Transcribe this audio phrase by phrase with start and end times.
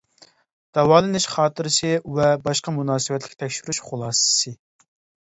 [0.77, 4.55] داۋالىنىش خاتىرىسى ۋە باشقا مۇناسىۋەتلىك تەكشۈرۈش خۇلاسىسى.